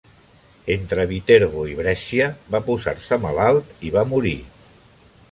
[0.75, 4.33] Entre Viterbo i Brescia va posar-se malalt i va morir.